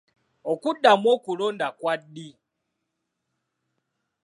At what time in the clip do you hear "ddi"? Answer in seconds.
2.01-2.27